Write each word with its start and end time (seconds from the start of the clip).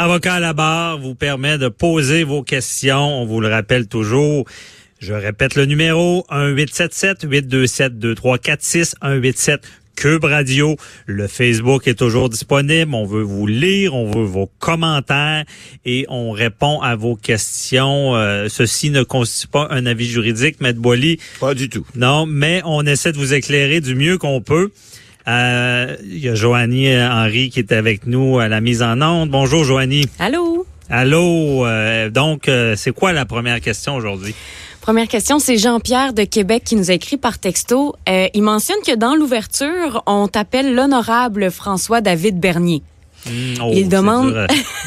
Avocat 0.00 0.34
à 0.34 0.40
la 0.40 0.52
barre 0.52 0.96
vous 0.96 1.16
permet 1.16 1.58
de 1.58 1.66
poser 1.66 2.22
vos 2.22 2.44
questions. 2.44 3.20
On 3.20 3.26
vous 3.26 3.40
le 3.40 3.48
rappelle 3.48 3.88
toujours. 3.88 4.44
Je 5.00 5.12
répète 5.12 5.56
le 5.56 5.64
numéro 5.64 6.24
1-877-827-2346, 6.30 8.94
187 9.02 9.62
Cube 9.96 10.22
Radio. 10.22 10.76
Le 11.06 11.26
Facebook 11.26 11.88
est 11.88 11.98
toujours 11.98 12.28
disponible. 12.28 12.94
On 12.94 13.06
veut 13.06 13.24
vous 13.24 13.48
lire, 13.48 13.92
on 13.92 14.08
veut 14.08 14.24
vos 14.24 14.48
commentaires 14.60 15.44
et 15.84 16.06
on 16.08 16.30
répond 16.30 16.80
à 16.80 16.94
vos 16.94 17.16
questions. 17.16 18.14
Euh, 18.14 18.46
ceci 18.48 18.90
ne 18.90 19.02
constitue 19.02 19.48
pas 19.48 19.66
un 19.72 19.84
avis 19.84 20.06
juridique, 20.06 20.60
Maître 20.60 20.78
Boily. 20.78 21.18
Pas 21.40 21.54
du 21.54 21.68
tout. 21.68 21.84
Non, 21.96 22.24
mais 22.24 22.62
on 22.64 22.86
essaie 22.86 23.10
de 23.10 23.18
vous 23.18 23.34
éclairer 23.34 23.80
du 23.80 23.96
mieux 23.96 24.16
qu'on 24.16 24.42
peut. 24.42 24.70
Euh, 25.28 25.96
Il 26.04 26.18
y 26.18 26.28
a 26.28 26.34
Joanie 26.34 26.88
Henry 26.96 27.50
qui 27.50 27.60
est 27.60 27.72
avec 27.72 28.06
nous 28.06 28.38
à 28.38 28.48
la 28.48 28.60
mise 28.60 28.82
en 28.82 29.00
onde. 29.02 29.30
Bonjour, 29.30 29.64
Joanie. 29.64 30.06
Allô? 30.18 30.66
Allô. 30.90 31.66
Euh, 31.66 32.08
donc, 32.10 32.48
euh, 32.48 32.74
c'est 32.76 32.92
quoi 32.92 33.12
la 33.12 33.26
première 33.26 33.60
question 33.60 33.94
aujourd'hui? 33.94 34.34
Première 34.80 35.08
question, 35.08 35.38
c'est 35.38 35.58
Jean-Pierre 35.58 36.14
de 36.14 36.24
Québec 36.24 36.62
qui 36.64 36.74
nous 36.74 36.90
a 36.90 36.94
écrit 36.94 37.18
par 37.18 37.38
texto. 37.38 37.94
Euh, 38.08 38.28
il 38.32 38.42
mentionne 38.42 38.78
que 38.86 38.94
dans 38.94 39.14
l'ouverture, 39.14 40.02
on 40.06 40.28
t'appelle 40.28 40.74
l'honorable 40.74 41.50
François-David 41.50 42.40
Bernier. 42.40 42.82
Hmm, 43.26 43.54
oh, 43.62 43.70
il 43.74 43.90
demande 43.90 44.32
euh, 44.32 44.46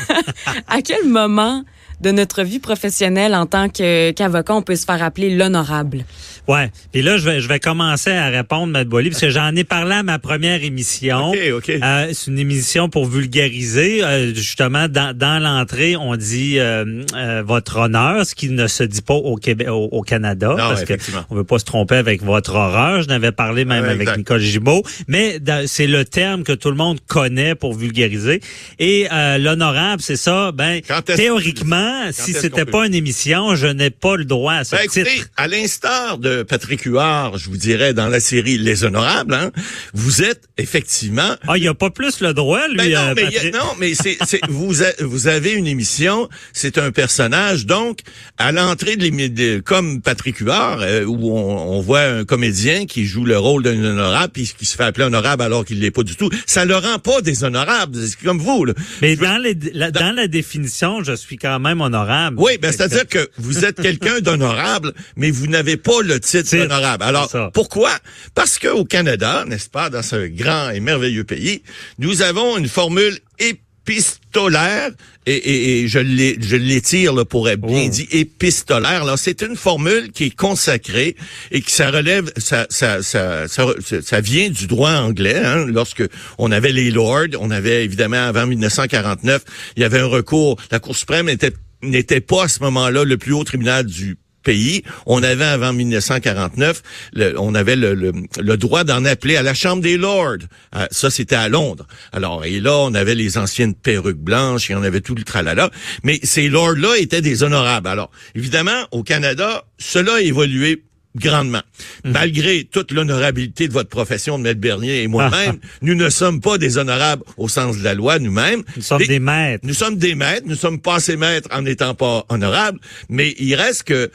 à 0.67 0.81
quel 0.81 1.07
moment 1.07 1.63
de 1.99 2.09
notre 2.09 2.41
vie 2.41 2.57
professionnelle 2.57 3.35
en 3.35 3.45
tant 3.45 3.69
qu'avocat 3.69 4.55
on 4.55 4.63
peut 4.63 4.75
se 4.75 4.85
faire 4.85 5.03
appeler 5.03 5.35
l'honorable? 5.35 6.03
Ouais. 6.47 6.71
Puis 6.91 7.01
là, 7.01 7.17
je 7.17 7.25
vais, 7.25 7.39
je 7.41 7.47
vais 7.47 7.59
commencer 7.59 8.11
à 8.11 8.27
répondre, 8.29 8.67
Matt 8.73 8.87
Boily, 8.87 9.09
parce 9.09 9.21
que 9.21 9.29
j'en 9.29 9.55
ai 9.55 9.63
parlé 9.63 9.93
à 9.95 10.03
ma 10.03 10.19
première 10.19 10.63
émission. 10.63 11.29
OK, 11.31 11.37
OK. 11.55 11.69
Euh, 11.69 12.09
c'est 12.13 12.31
une 12.31 12.39
émission 12.39 12.89
pour 12.89 13.05
vulgariser. 13.05 14.03
Euh, 14.03 14.33
justement, 14.33 14.87
dans, 14.87 15.15
dans 15.17 15.41
l'entrée, 15.41 15.95
on 15.95 16.15
dit 16.15 16.59
euh, 16.59 17.03
euh, 17.15 17.43
votre 17.45 17.77
honneur, 17.77 18.25
ce 18.25 18.35
qui 18.35 18.49
ne 18.49 18.67
se 18.67 18.83
dit 18.83 19.01
pas 19.01 19.13
au 19.13 19.35
Québec, 19.35 19.67
au, 19.69 19.89
au 19.91 20.01
Canada, 20.01 20.53
parce 20.57 20.79
que 20.81 20.93
effectivement. 20.93 21.23
on 21.29 21.35
veut 21.35 21.43
pas 21.43 21.59
se 21.59 21.65
tromper 21.65 21.95
avec 21.95 22.23
votre 22.23 22.55
horreur. 22.55 23.01
Je 23.03 23.07
n'avais 23.07 23.31
parlé 23.31 23.65
même 23.65 23.83
Ouais, 23.83 23.89
avec 23.89 24.01
exact. 24.01 24.17
Nicole 24.17 24.41
Gibault, 24.41 24.83
mais 25.07 25.39
c'est 25.67 25.87
le 25.87 26.05
terme 26.05 26.43
que 26.43 26.51
tout 26.53 26.69
le 26.69 26.75
monde 26.77 26.99
connaît 27.07 27.55
pour 27.55 27.73
vulgariser. 27.73 28.41
Et 28.79 29.07
euh, 29.11 29.37
l'honorable, 29.37 30.01
c'est 30.01 30.15
ça. 30.17 30.51
Ben, 30.51 30.81
théoriquement, 31.05 32.09
si 32.11 32.33
c'était 32.33 32.65
pas 32.65 32.85
une 32.87 32.93
émission, 32.95 33.55
je 33.55 33.67
n'ai 33.67 33.89
pas 33.89 34.15
le 34.15 34.25
droit 34.25 34.53
à 34.53 34.63
ce 34.63 34.75
Ben, 34.75 34.81
titre. 34.87 35.07
écoutez, 35.07 35.25
à 35.37 35.47
l'instar 35.47 36.17
de 36.17 36.40
Patrick 36.43 36.81
Huard, 36.83 37.37
je 37.37 37.49
vous 37.49 37.57
dirais, 37.57 37.93
dans 37.93 38.07
la 38.07 38.19
série 38.19 38.57
Les 38.57 38.83
Honorables, 38.83 39.33
hein, 39.33 39.51
vous 39.93 40.21
êtes 40.21 40.43
effectivement... 40.57 41.35
Ah, 41.47 41.57
il 41.57 41.67
a 41.67 41.73
pas 41.73 41.89
plus 41.89 42.21
le 42.21 42.33
droit, 42.33 42.67
lui. 42.67 42.77
Ben 42.77 42.91
non, 42.93 42.99
euh, 43.09 43.13
mais, 43.15 43.37
a- 43.37 43.51
non, 43.51 43.65
mais 43.79 43.93
c'est, 43.93 44.17
vous, 44.49 44.83
a- 44.83 44.93
vous 45.01 45.27
avez 45.27 45.51
une 45.53 45.67
émission, 45.67 46.29
c'est 46.53 46.77
un 46.77 46.91
personnage, 46.91 47.65
donc 47.65 47.99
à 48.37 48.51
l'entrée 48.51 48.95
de 48.95 49.03
l'émission, 49.03 49.61
comme 49.65 50.01
Patrick 50.01 50.37
Huard, 50.37 50.79
euh, 50.81 51.03
où 51.05 51.31
on, 51.37 51.77
on 51.77 51.81
voit 51.81 52.01
un 52.01 52.25
comédien 52.25 52.85
qui 52.85 53.05
joue 53.05 53.25
le 53.25 53.37
rôle 53.37 53.63
d'un 53.63 53.83
honorable, 53.83 54.31
puis 54.33 54.51
qui 54.57 54.65
se 54.65 54.75
fait 54.75 54.83
appeler 54.83 55.05
honorable 55.05 55.43
alors 55.43 55.65
qu'il 55.65 55.79
l'est 55.79 55.91
pas 55.91 56.03
du 56.03 56.15
tout, 56.15 56.29
ça 56.45 56.65
le 56.65 56.75
rend 56.75 56.99
pas 56.99 57.21
déshonorable, 57.21 57.97
c'est 58.07 58.19
comme 58.25 58.39
vous. 58.39 58.65
Là. 58.65 58.73
Mais 59.01 59.15
dans, 59.15 59.37
les, 59.37 59.55
la, 59.73 59.91
dans 59.91 60.11
la 60.15 60.27
définition, 60.27 61.03
je 61.03 61.13
suis 61.15 61.37
quand 61.37 61.59
même 61.59 61.81
honorable. 61.81 62.37
Oui, 62.39 62.53
ben 62.61 62.71
c'est-à-dire 62.71 63.07
que 63.07 63.29
vous 63.37 63.65
êtes 63.65 63.81
quelqu'un 63.81 64.19
d'honorable, 64.21 64.93
mais 65.15 65.31
vous 65.31 65.47
n'avez 65.47 65.77
pas 65.77 66.01
le 66.03 66.19
titre 66.21 66.49
Titre, 66.49 66.63
d'honorable. 66.63 67.03
Alors, 67.03 67.51
pourquoi? 67.53 67.91
Parce 68.35 68.59
qu'au 68.59 68.85
Canada, 68.85 69.43
n'est-ce 69.47 69.69
pas, 69.69 69.89
dans 69.89 70.01
ce 70.03 70.27
grand 70.27 70.69
et 70.69 70.79
merveilleux 70.79 71.23
pays, 71.23 71.63
nous 71.99 72.21
avons 72.21 72.57
une 72.57 72.67
formule 72.67 73.17
épistolaire, 73.39 74.91
et, 75.25 75.33
et, 75.35 75.81
et 75.81 75.87
je 75.87 75.99
l'étire 75.99 77.13
là, 77.13 77.25
pour 77.25 77.49
être 77.49 77.61
bien 77.61 77.85
Oh. 77.87 77.89
dit 77.89 78.07
épistolaire. 78.11 79.05
Là, 79.05 79.17
c'est 79.17 79.41
une 79.41 79.55
formule 79.55 80.11
qui 80.11 80.25
est 80.25 80.35
consacrée 80.35 81.15
et 81.51 81.61
qui 81.61 81.71
ça 81.71 81.91
relève, 81.91 82.31
ça, 82.37 82.67
ça, 82.69 83.01
ça, 83.03 83.47
ça, 83.47 83.65
ça 84.03 84.21
vient 84.21 84.49
du 84.49 84.67
droit 84.67 84.91
anglais. 84.91 85.37
Hein, 85.43 85.65
lorsque 85.67 86.03
on 86.37 86.51
avait 86.51 86.71
les 86.71 86.91
lords, 86.91 87.27
on 87.39 87.51
avait 87.51 87.83
évidemment 87.83 88.27
avant 88.27 88.45
1949, 88.47 89.43
il 89.75 89.81
y 89.81 89.85
avait 89.85 89.99
un 89.99 90.05
recours. 90.07 90.57
La 90.71 90.79
Cour 90.79 90.95
suprême 90.95 91.25
n'était 91.27 91.53
n'était 91.83 92.21
pas 92.21 92.43
à 92.43 92.47
ce 92.47 92.59
moment-là 92.59 93.03
le 93.03 93.17
plus 93.17 93.33
haut 93.33 93.43
tribunal 93.43 93.85
du 93.85 94.15
pays. 94.41 94.83
On 95.05 95.23
avait 95.23 95.45
avant 95.45 95.73
1949, 95.73 96.81
le- 97.13 97.39
on 97.39 97.55
avait 97.55 97.75
le, 97.75 98.11
droit 98.57 98.83
d'en 98.83 99.05
appeler 99.05 99.35
à 99.37 99.43
la 99.43 99.53
Chambre 99.53 99.81
des 99.81 99.97
Lords. 99.97 100.37
Euh, 100.75 100.87
ça, 100.91 101.09
c'était 101.09 101.35
à 101.35 101.49
Londres. 101.49 101.87
Alors, 102.11 102.45
et 102.45 102.59
là, 102.59 102.77
on 102.77 102.93
avait 102.93 103.15
les 103.15 103.37
anciennes 103.37 103.73
perruques 103.73 104.17
blanches, 104.17 104.69
et 104.69 104.75
on 104.75 104.83
avait 104.83 105.01
tout 105.01 105.15
le 105.15 105.23
tralala. 105.23 105.69
Mais 106.03 106.19
ces 106.23 106.49
lords-là 106.49 106.97
étaient 106.97 107.21
des 107.21 107.43
honorables. 107.43 107.87
Alors, 107.87 108.11
évidemment, 108.35 108.87
au 108.91 109.03
Canada, 109.03 109.65
cela 109.77 110.15
a 110.15 110.21
évolué 110.21 110.83
grandement. 111.15 111.61
Malgré 112.03 112.63
toute 112.63 112.91
l'honorabilité 112.91 113.67
de 113.67 113.73
votre 113.73 113.89
profession 113.89 114.37
de 114.37 114.43
maître 114.43 114.59
Bernier 114.61 115.03
et 115.03 115.07
moi-même, 115.07 115.57
nous 115.81 115.95
ne 115.95 116.09
sommes 116.09 116.39
pas 116.41 116.57
des 116.57 116.77
honorables 116.77 117.23
au 117.37 117.47
sens 117.49 117.77
de 117.77 117.83
la 117.83 117.93
loi 117.93 118.19
nous-mêmes. 118.19 118.63
Nous 118.75 118.81
sommes 118.81 119.01
Et- 119.01 119.07
des 119.07 119.19
maîtres. 119.19 119.65
nous 119.67 119.73
sommes 119.73 119.97
des 119.97 120.15
maîtres, 120.15 120.47
nous 120.47 120.55
sommes 120.55 120.79
passés 120.79 121.17
maîtres 121.17 121.49
en 121.51 121.63
n'étant 121.63 121.95
pas 121.95 122.25
honorables, 122.29 122.79
mais 123.09 123.35
il 123.39 123.55
reste 123.55 123.83
que 123.83 124.09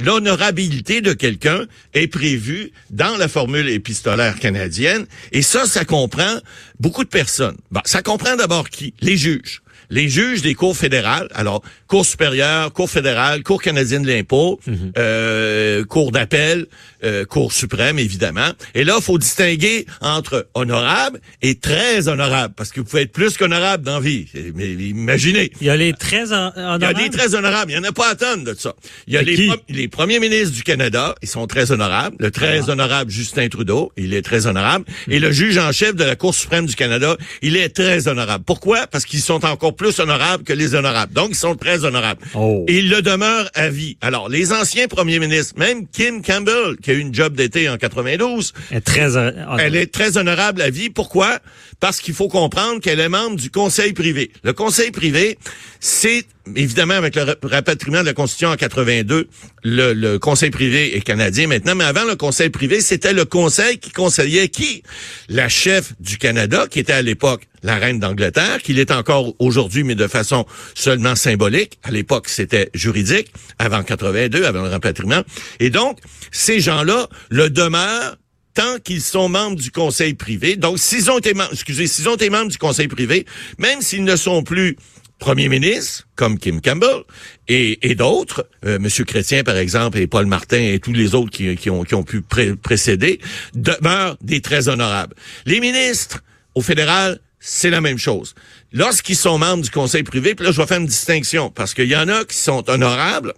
l'honorabilité 0.00 1.00
de 1.00 1.12
quelqu'un 1.12 1.66
est 1.94 2.08
prévue 2.08 2.72
dans 2.90 3.16
la 3.16 3.28
formule 3.28 3.68
épistolaire 3.68 4.38
canadienne, 4.38 5.06
et 5.32 5.42
ça, 5.42 5.66
ça 5.66 5.84
comprend 5.84 6.38
beaucoup 6.80 7.04
de 7.04 7.08
personnes. 7.08 7.56
Bon, 7.70 7.80
ça 7.84 8.02
comprend 8.02 8.36
d'abord 8.36 8.68
qui? 8.70 8.94
Les 9.00 9.16
juges. 9.16 9.62
Les 9.90 10.08
juges 10.08 10.40
des 10.42 10.54
cours 10.54 10.76
fédérales, 10.76 11.28
alors 11.34 11.62
Cour 11.92 12.06
supérieure, 12.06 12.72
Cour 12.72 12.88
fédérale, 12.88 13.42
Cour 13.42 13.60
canadienne 13.60 14.02
de 14.02 14.08
l'impôt, 14.10 14.58
euh, 14.96 15.84
Cour 15.84 16.10
d'appel, 16.10 16.64
euh, 17.04 17.26
Cour 17.26 17.52
suprême, 17.52 17.98
évidemment. 17.98 18.48
Et 18.74 18.82
là, 18.84 18.94
il 18.96 19.02
faut 19.02 19.18
distinguer 19.18 19.84
entre 20.00 20.48
honorable 20.54 21.20
et 21.42 21.56
très 21.56 22.08
honorable, 22.08 22.54
parce 22.56 22.70
que 22.70 22.80
vous 22.80 22.86
pouvez 22.86 23.02
être 23.02 23.12
plus 23.12 23.36
qu'honorable 23.36 23.84
dans 23.84 24.00
vie. 24.00 24.26
Mais 24.54 24.70
imaginez. 24.72 25.52
Il 25.60 25.66
y 25.66 25.70
a 25.70 25.76
les 25.76 25.92
très 25.92 26.32
hon- 26.32 26.52
Il 26.56 26.60
y 26.60 26.64
a 26.64 26.74
honorables. 26.76 26.98
des 26.98 27.10
très 27.10 27.34
honorables. 27.34 27.72
Il 27.72 27.78
n'y 27.78 27.86
en 27.86 27.90
a 27.90 27.92
pas 27.92 28.08
à 28.12 28.14
tonnes 28.14 28.44
de 28.44 28.54
ça. 28.54 28.72
Il 29.06 29.12
y 29.12 29.18
a 29.18 29.22
les, 29.22 29.50
les 29.68 29.88
premiers 29.88 30.18
ministres 30.18 30.54
du 30.54 30.62
Canada, 30.62 31.14
ils 31.20 31.28
sont 31.28 31.46
très 31.46 31.72
honorables. 31.72 32.16
Le 32.20 32.30
très 32.30 32.60
Ah. 32.68 32.70
honorable 32.72 33.10
Justin 33.10 33.48
Trudeau, 33.50 33.92
il 33.98 34.14
est 34.14 34.22
très 34.22 34.46
honorable. 34.46 34.86
Et 35.08 35.18
le 35.18 35.30
juge 35.30 35.58
en 35.58 35.72
chef 35.72 35.94
de 35.94 36.04
la 36.04 36.16
Cour 36.16 36.34
suprême 36.34 36.64
du 36.64 36.74
Canada, 36.74 37.18
il 37.42 37.54
est 37.58 37.68
très 37.68 38.08
honorable. 38.08 38.44
Pourquoi? 38.46 38.86
Parce 38.86 39.04
qu'ils 39.04 39.20
sont 39.20 39.44
encore 39.44 39.76
plus 39.76 39.98
honorables 40.00 40.42
que 40.44 40.54
les 40.54 40.74
honorables. 40.74 41.12
Donc, 41.12 41.28
ils 41.32 41.34
sont 41.36 41.54
très 41.54 41.81
honorables. 41.84 42.22
Oh. 42.34 42.64
Et 42.68 42.78
ils 42.78 42.88
le 42.88 43.02
demeurent 43.02 43.50
à 43.54 43.68
vie. 43.68 43.96
Alors, 44.00 44.28
les 44.28 44.52
anciens 44.52 44.88
premiers 44.88 45.18
ministres, 45.18 45.54
même 45.58 45.86
Kim 45.88 46.22
Campbell, 46.22 46.76
qui 46.82 46.90
a 46.90 46.94
eu 46.94 46.98
une 46.98 47.14
job 47.14 47.34
d'été 47.34 47.68
en 47.68 47.76
92, 47.76 48.52
Elle 48.70 48.78
est 48.78 48.80
très 48.80 49.16
elle 49.58 49.76
est 49.76 49.92
très 49.92 50.16
honorable 50.16 50.62
à 50.62 50.70
vie. 50.70 50.90
Pourquoi? 50.90 51.38
Parce 51.80 52.00
qu'il 52.00 52.14
faut 52.14 52.28
comprendre 52.28 52.80
qu'elle 52.80 53.00
est 53.00 53.08
membre 53.08 53.36
du 53.36 53.50
conseil 53.50 53.92
privé. 53.92 54.30
Le 54.44 54.52
conseil 54.52 54.90
privé, 54.90 55.38
c'est 55.80 56.24
évidemment 56.56 56.94
avec 56.94 57.14
le 57.16 57.22
ra- 57.22 57.34
rapatriement 57.42 58.00
de 58.00 58.06
la 58.06 58.14
Constitution 58.14 58.48
en 58.50 58.56
82, 58.56 59.28
le, 59.64 59.92
le 59.92 60.18
conseil 60.18 60.50
privé 60.50 60.96
est 60.96 61.00
canadien 61.00 61.46
maintenant, 61.46 61.74
mais 61.74 61.84
avant 61.84 62.04
le 62.04 62.16
conseil 62.16 62.50
privé, 62.50 62.80
c'était 62.80 63.12
le 63.12 63.24
conseil 63.24 63.78
qui 63.78 63.90
conseillait 63.90 64.48
qui? 64.48 64.82
La 65.28 65.48
chef 65.48 65.92
du 66.00 66.18
Canada, 66.18 66.66
qui 66.70 66.78
était 66.80 66.92
à 66.92 67.02
l'époque 67.02 67.42
la 67.62 67.76
reine 67.76 68.00
d'Angleterre, 68.00 68.60
qu'il 68.62 68.78
est 68.80 68.90
encore 68.90 69.34
aujourd'hui, 69.38 69.84
mais 69.84 69.94
de 69.94 70.08
façon 70.08 70.44
seulement 70.74 71.14
symbolique. 71.14 71.78
À 71.84 71.92
l'époque, 71.92 72.28
c'était 72.28 72.70
juridique, 72.74 73.32
avant 73.58 73.84
82, 73.84 74.44
avant 74.44 74.62
le 74.62 74.68
rapatriement. 74.68 75.22
Et 75.60 75.70
donc, 75.70 75.98
ces 76.32 76.58
gens-là 76.58 77.08
le 77.30 77.50
demeurent 77.50 78.16
tant 78.54 78.78
qu'ils 78.84 79.00
sont 79.00 79.28
membres 79.28 79.56
du 79.56 79.70
conseil 79.70 80.12
privé. 80.14 80.56
Donc, 80.56 80.78
s'ils 80.78 81.10
ont 81.10 81.18
été, 81.18 81.32
excusez, 81.52 81.86
s'ils 81.86 82.08
ont 82.08 82.16
été 82.16 82.28
membres 82.30 82.50
du 82.50 82.58
conseil 82.58 82.88
privé, 82.88 83.24
même 83.58 83.80
s'ils 83.80 84.04
ne 84.04 84.16
sont 84.16 84.42
plus 84.42 84.76
premier 85.22 85.48
ministre, 85.48 86.08
comme 86.16 86.36
Kim 86.36 86.60
Campbell, 86.60 87.04
et, 87.46 87.94
d'autres, 87.94 88.48
euh, 88.64 88.80
Monsieur 88.80 89.04
Chrétien, 89.04 89.44
par 89.44 89.56
exemple, 89.56 89.98
et 89.98 90.08
Paul 90.08 90.26
Martin, 90.26 90.58
et 90.58 90.80
tous 90.80 90.92
les 90.92 91.14
autres 91.14 91.30
qui, 91.30 91.70
ont, 91.70 92.02
pu 92.02 92.22
pré- 92.22 92.56
précéder, 92.56 93.20
demeurent 93.54 94.16
des 94.20 94.40
très 94.40 94.68
honorables. 94.68 95.14
Les 95.46 95.60
ministres, 95.60 96.24
au 96.56 96.60
fédéral, 96.60 97.20
c'est 97.38 97.70
la 97.70 97.80
même 97.80 97.98
chose. 97.98 98.34
Lorsqu'ils 98.72 99.16
sont 99.16 99.38
membres 99.38 99.62
du 99.62 99.70
conseil 99.70 100.02
privé, 100.02 100.34
puis 100.34 100.44
là, 100.44 100.50
je 100.50 100.60
vais 100.60 100.66
faire 100.66 100.80
une 100.80 100.86
distinction, 100.86 101.50
parce 101.50 101.72
qu'il 101.72 101.88
y 101.88 101.96
en 101.96 102.08
a 102.08 102.24
qui 102.24 102.36
sont 102.36 102.68
honorables, 102.68 103.32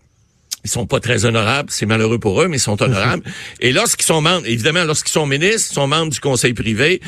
ils 0.65 0.71
sont 0.71 0.87
pas 0.87 0.99
très 1.01 1.27
honorables, 1.27 1.69
c'est 1.71 1.87
malheureux 1.87 2.19
pour 2.19 2.41
eux, 2.43 2.49
mais 2.49 2.57
ils 2.57 2.61
sont 2.61 2.81
honorables. 2.83 3.23
Et 3.61 3.73
lorsqu'ils 3.73 4.07
sont 4.07 4.21
membres, 4.23 4.47
évidemment, 4.47 4.85
lorsqu'ils 4.85 5.13
sont 5.13 5.27
ministres, 5.27 5.69
ils 5.73 5.75
sont 5.75 5.87
membres 5.87 6.11
du 6.13 6.21
conseil 6.21 6.55
privé. 6.55 7.01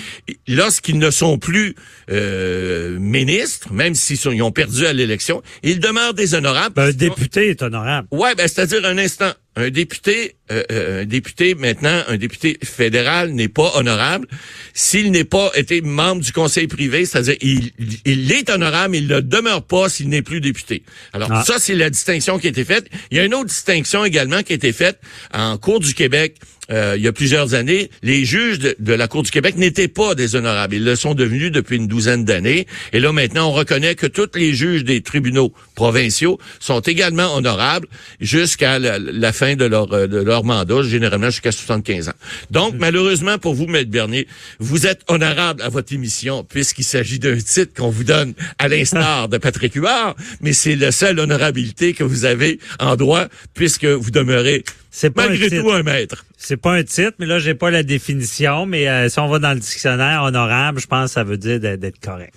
Lorsqu'ils 0.46 0.98
ne 0.98 1.10
sont 1.10 1.38
plus 1.38 1.74
euh, 2.10 2.98
ministres, 2.98 3.72
même 3.72 3.94
s'ils 3.94 4.18
sont- 4.18 4.30
ils 4.32 4.42
ont 4.42 4.52
perdu 4.52 4.86
à 4.86 4.92
l'élection, 4.92 5.42
ils 5.62 5.80
demeurent 5.80 6.14
des 6.14 6.34
honorables. 6.34 6.74
Ben, 6.74 6.88
un 6.88 6.92
député 6.92 7.48
est 7.50 7.62
honorable. 7.62 8.08
Ouais, 8.10 8.34
ben 8.34 8.46
c'est-à-dire 8.46 8.84
un 8.84 8.98
instant. 8.98 9.32
Un 9.56 9.70
député, 9.70 10.36
euh, 10.52 10.62
euh, 10.70 11.02
un 11.02 11.04
député 11.06 11.54
maintenant, 11.54 12.02
un 12.08 12.16
député 12.18 12.58
fédéral 12.62 13.30
n'est 13.32 13.48
pas 13.48 13.72
honorable 13.74 14.28
s'il 14.74 15.10
n'est 15.10 15.24
pas 15.24 15.50
été 15.54 15.80
membre 15.80 16.22
du 16.22 16.30
conseil 16.32 16.66
privé, 16.66 17.06
c'est-à-dire 17.06 17.36
il, 17.40 17.72
il 18.04 18.30
est 18.32 18.50
honorable, 18.50 18.96
il 18.96 19.08
ne 19.08 19.20
demeure 19.20 19.62
pas 19.62 19.88
s'il 19.88 20.08
n'est 20.10 20.22
plus 20.22 20.40
député. 20.40 20.82
Alors 21.14 21.30
Ah. 21.32 21.42
ça, 21.44 21.58
c'est 21.58 21.74
la 21.74 21.88
distinction 21.90 22.38
qui 22.38 22.46
a 22.46 22.50
été 22.50 22.64
faite. 22.64 22.86
Il 23.10 23.16
y 23.16 23.20
a 23.20 23.24
une 23.24 23.34
autre 23.34 23.46
distinction 23.48 24.04
également 24.04 24.42
qui 24.42 24.52
a 24.52 24.56
été 24.56 24.72
faite 24.72 25.00
en 25.32 25.56
Cour 25.58 25.80
du 25.80 25.94
Québec. 25.94 26.36
Euh, 26.70 26.94
il 26.96 27.02
y 27.02 27.08
a 27.08 27.12
plusieurs 27.12 27.54
années, 27.54 27.90
les 28.02 28.24
juges 28.24 28.58
de, 28.58 28.76
de 28.78 28.92
la 28.92 29.08
Cour 29.08 29.22
du 29.22 29.30
Québec 29.30 29.56
n'étaient 29.56 29.88
pas 29.88 30.14
des 30.14 30.36
honorables. 30.36 30.74
Ils 30.74 30.84
le 30.84 30.96
sont 30.96 31.14
devenus 31.14 31.52
depuis 31.52 31.76
une 31.76 31.86
douzaine 31.86 32.24
d'années. 32.24 32.66
Et 32.92 33.00
là, 33.00 33.12
maintenant, 33.12 33.48
on 33.48 33.52
reconnaît 33.52 33.94
que 33.94 34.06
tous 34.06 34.30
les 34.34 34.54
juges 34.54 34.84
des 34.84 35.00
tribunaux 35.00 35.52
provinciaux 35.74 36.38
sont 36.58 36.80
également 36.80 37.34
honorables 37.34 37.86
jusqu'à 38.20 38.78
la, 38.78 38.98
la 38.98 39.32
fin 39.32 39.54
de 39.54 39.64
leur, 39.64 39.92
euh, 39.92 40.06
de 40.06 40.18
leur 40.18 40.44
mandat, 40.44 40.82
généralement 40.82 41.30
jusqu'à 41.30 41.52
75 41.52 42.08
ans. 42.08 42.12
Donc, 42.50 42.74
malheureusement 42.78 43.38
pour 43.38 43.54
vous, 43.54 43.66
Maître 43.66 43.90
Bernier, 43.90 44.26
vous 44.58 44.86
êtes 44.86 45.02
honorable 45.08 45.62
à 45.62 45.68
votre 45.68 45.92
émission 45.92 46.44
puisqu'il 46.44 46.84
s'agit 46.84 47.18
d'un 47.18 47.36
titre 47.36 47.72
qu'on 47.74 47.90
vous 47.90 48.04
donne 48.04 48.34
à 48.58 48.68
l'instar 48.68 49.28
de 49.28 49.38
Patrick 49.38 49.74
Huard, 49.74 50.16
mais 50.40 50.52
c'est 50.52 50.76
la 50.76 50.92
seule 50.92 51.18
honorabilité 51.18 51.92
que 51.92 52.04
vous 52.04 52.24
avez 52.24 52.58
en 52.80 52.96
droit 52.96 53.26
puisque 53.54 53.84
vous 53.84 54.10
demeurez 54.10 54.64
C'est 54.98 55.10
pas 55.10 55.28
malgré 55.28 55.44
un 55.44 55.48
titre. 55.50 55.62
tout 55.62 55.70
un 55.72 55.82
maître. 55.82 56.24
C'est 56.38 56.56
pas 56.56 56.72
un 56.72 56.82
titre, 56.82 57.12
mais 57.18 57.26
là, 57.26 57.38
j'ai 57.38 57.54
pas 57.54 57.70
la 57.70 57.82
définition. 57.82 58.64
Mais 58.64 58.88
euh, 58.88 59.10
si 59.10 59.18
on 59.18 59.28
va 59.28 59.38
dans 59.38 59.52
le 59.52 59.60
dictionnaire, 59.60 60.22
honorable, 60.22 60.80
je 60.80 60.86
pense 60.86 61.10
que 61.10 61.14
ça 61.14 61.22
veut 61.22 61.36
dire 61.36 61.60
d'être 61.60 61.80
d'être 61.80 62.00
correct. 62.00 62.32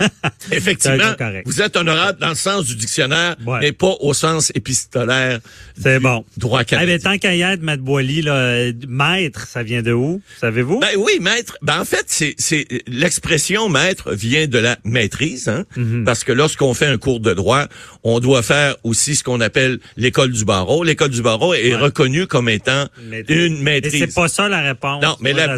Effectivement, 0.52 1.14
vous 1.46 1.62
êtes 1.62 1.76
honorable 1.76 2.18
dans 2.20 2.28
le 2.30 2.34
sens 2.34 2.66
du 2.66 2.76
dictionnaire, 2.76 3.36
Ouais. 3.46 3.58
mais 3.60 3.72
pas 3.72 3.94
au 4.00 4.12
sens 4.14 4.50
épistolaire. 4.54 5.40
C'est 5.80 5.98
bon. 6.00 6.24
Droit 6.36 6.62
Eh 6.62 6.64
canadien. 6.64 6.94
ben, 6.96 7.02
tant 7.02 7.18
qu'à 7.18 7.34
y 7.34 7.42
être, 7.42 7.62
Matt 7.62 7.80
Boily, 7.80 8.22
là, 8.22 8.70
maître, 8.88 9.46
ça 9.46 9.62
vient 9.62 9.82
de 9.82 9.92
où? 9.92 10.20
Savez-vous? 10.40 10.80
Ben 10.80 10.88
oui, 10.98 11.18
maître. 11.20 11.56
Ben 11.62 11.80
en 11.80 11.84
fait, 11.84 12.04
c'est 12.08 12.34
c'est 12.38 12.66
l'expression 12.86 13.68
maître 13.68 14.12
vient 14.12 14.46
de 14.46 14.58
la 14.58 14.76
maîtrise, 14.84 15.48
hein, 15.48 15.64
Mhm. 15.76 16.04
parce 16.04 16.24
que 16.24 16.32
lorsqu'on 16.32 16.74
fait 16.74 16.86
un 16.86 16.98
cours 16.98 17.20
de 17.20 17.32
droit, 17.32 17.66
on 18.02 18.20
doit 18.20 18.42
faire 18.42 18.76
aussi 18.84 19.16
ce 19.16 19.24
qu'on 19.24 19.40
appelle 19.40 19.78
l'école 19.96 20.32
du 20.32 20.44
barreau. 20.44 20.84
L'école 20.84 21.10
du 21.10 21.22
barreau 21.22 21.54
est 21.54 21.74
Ouais. 21.74 21.80
reconnue 21.80 22.26
comme 22.26 22.48
étant 22.48 22.86
Maîtrise. 23.08 23.36
une 23.46 23.62
maîtrise. 23.62 24.00
c'est 24.00 24.14
pas 24.14 24.28
ça 24.28 24.48
la 24.48 24.60
réponse. 24.60 25.02
Non, 25.02 25.16
mais, 25.20 25.32
la, 25.32 25.56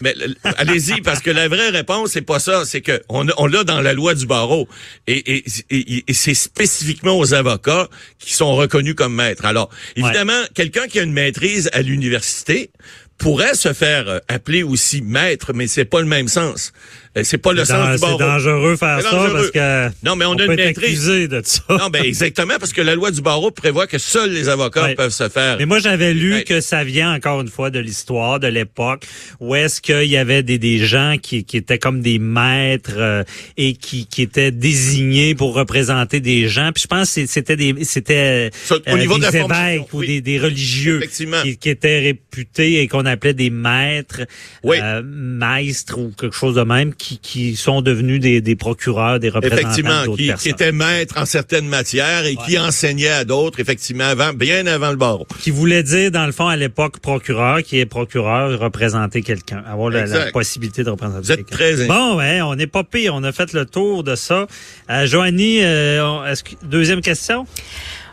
mais, 0.00 0.14
allez-y 0.56 1.00
parce 1.02 1.20
que 1.20 1.30
la 1.30 1.48
vraie 1.48 1.70
réponse 1.70 2.10
c'est 2.12 2.22
pas 2.22 2.38
ça, 2.38 2.64
c'est 2.64 2.80
que 2.80 3.02
on, 3.08 3.26
on 3.36 3.46
l'a 3.46 3.64
dans 3.64 3.80
la 3.80 3.87
loi 3.94 4.14
du 4.14 4.26
barreau 4.26 4.68
et, 5.06 5.36
et, 5.36 5.44
et- 5.70 6.04
et 6.06 6.12
c'est 6.14 6.34
spécifiquement 6.34 7.18
aux 7.18 7.34
avocats 7.34 7.88
qui 8.18 8.34
sont 8.34 8.54
reconnus 8.54 8.94
comme 8.94 9.14
maîtres. 9.14 9.44
Alors 9.44 9.70
évidemment, 9.96 10.42
quelqu'un 10.54 10.86
qui 10.88 10.98
a 10.98 11.02
une 11.02 11.12
maîtrise 11.12 11.70
à 11.72 11.82
l'université 11.82 12.70
pourrait 13.18 13.54
se 13.54 13.72
faire 13.72 14.08
euh, 14.08 14.18
appeler 14.28 14.62
aussi 14.62 15.02
maître, 15.02 15.52
mais 15.52 15.66
c'est 15.66 15.84
pas 15.84 16.00
le 16.00 16.06
même 16.06 16.28
sens. 16.28 16.72
Euh, 17.18 17.24
C'est 17.24 17.38
pas 17.38 17.52
le 17.52 17.64
sens 17.64 17.94
du 17.94 18.00
barreau. 18.00 18.18
C'est 18.18 18.24
dangereux 18.24 18.76
faire 18.76 19.00
ça 19.02 19.10
dangereux. 19.10 19.32
parce 19.32 19.50
que 19.50 19.88
Non, 20.04 20.16
mais 20.16 20.24
on 20.24 20.32
a 20.32 20.36
peut 20.36 20.44
une 20.44 20.50
être 20.58 20.66
maîtrise. 20.78 21.08
accusé 21.08 21.28
de 21.28 21.40
ça. 21.44 21.62
Non, 21.70 21.88
ben 21.90 22.02
exactement 22.04 22.54
parce 22.58 22.72
que 22.72 22.80
la 22.80 22.94
loi 22.94 23.10
du 23.10 23.20
barreau 23.20 23.50
prévoit 23.50 23.86
que 23.86 23.98
seuls 23.98 24.32
les 24.32 24.48
avocats 24.48 24.82
Ouais. 24.84 24.94
peuvent 24.94 25.10
se 25.12 25.28
faire. 25.28 25.56
Mais 25.58 25.66
moi, 25.66 25.78
j'avais 25.78 26.14
lu 26.14 26.34
Ouais. 26.34 26.44
que 26.44 26.60
ça 26.60 26.84
vient 26.84 27.12
encore 27.14 27.40
une 27.40 27.48
fois 27.48 27.70
de 27.70 27.78
l'histoire, 27.78 28.38
de 28.40 28.46
l'époque, 28.48 29.04
où 29.40 29.54
est-ce 29.54 29.80
qu'il 29.80 30.04
y 30.04 30.16
avait 30.16 30.42
des, 30.42 30.58
des 30.58 30.78
gens 30.78 31.16
qui, 31.20 31.44
qui 31.44 31.56
étaient 31.56 31.78
comme 31.78 32.00
des 32.02 32.18
maîtres 32.18 32.92
euh, 32.96 33.24
et 33.56 33.74
qui, 33.74 34.06
qui 34.06 34.22
étaient 34.22 34.50
désignés 34.50 35.34
pour 35.34 35.54
représenter 35.54 36.20
des 36.20 36.48
gens. 36.48 36.70
Puis 36.74 36.82
je 36.82 36.88
pense 36.88 37.14
que 37.14 37.26
c'était 37.26 37.56
des 37.56 37.74
c'était 37.84 38.50
de 38.70 38.96
des 38.98 39.06
formation, 39.06 39.48
évêques 39.48 39.92
ou 39.92 39.98
oui. 40.00 40.06
des, 40.06 40.20
des 40.20 40.38
religieux 40.38 41.00
qui, 41.00 41.56
qui 41.56 41.68
étaient 41.70 42.00
réputés 42.00 42.80
et 42.82 42.88
qu'on 42.88 43.06
appelait 43.06 43.34
des 43.34 43.50
maîtres, 43.50 44.22
Oui. 44.62 44.76
euh, 44.82 45.02
maîtres 45.04 45.98
ou 45.98 46.12
quelque 46.18 46.34
chose 46.36 46.54
de 46.56 46.62
même, 46.62 46.94
qui, 46.94 47.07
qui 47.16 47.56
sont 47.56 47.80
devenus 47.80 48.20
des, 48.20 48.42
des 48.42 48.54
procureurs, 48.54 49.18
des 49.18 49.30
représentants 49.30 49.62
Effectivement, 49.62 50.04
d'autres 50.04 50.16
qui, 50.18 50.22
qui 50.24 50.28
personnes. 50.28 50.52
était 50.52 50.72
maître 50.72 51.14
en 51.16 51.24
certaines 51.24 51.66
matières 51.66 52.26
et 52.26 52.36
qui 52.36 52.58
enseignait 52.58 53.08
à 53.08 53.24
d'autres, 53.24 53.58
effectivement, 53.60 54.04
avant, 54.04 54.34
bien 54.34 54.66
avant 54.66 54.90
le 54.90 54.96
barreau. 54.96 55.26
qui 55.40 55.50
voulait 55.50 55.82
dire, 55.82 56.10
dans 56.10 56.26
le 56.26 56.32
fond, 56.32 56.46
à 56.48 56.56
l'époque, 56.56 56.98
procureur, 56.98 57.62
qui 57.62 57.78
est 57.78 57.86
procureur, 57.86 58.58
représenter 58.60 59.22
quelqu'un, 59.22 59.64
avoir 59.66 59.88
la, 59.88 60.04
la 60.04 60.30
possibilité 60.32 60.84
de 60.84 60.90
représenter 60.90 61.20
Vous 61.22 61.32
êtes 61.32 61.46
quelqu'un. 61.46 61.74
très 61.74 61.86
Bon, 61.86 62.16
ouais, 62.18 62.42
on 62.42 62.54
n'est 62.54 62.66
pas 62.66 62.84
pire, 62.84 63.14
on 63.14 63.24
a 63.24 63.32
fait 63.32 63.54
le 63.54 63.64
tour 63.64 64.04
de 64.04 64.14
ça. 64.14 64.46
Euh, 64.90 65.06
Joanie, 65.06 65.60
euh, 65.62 66.26
est-ce 66.26 66.44
que- 66.44 66.50
deuxième 66.64 67.00
question? 67.00 67.46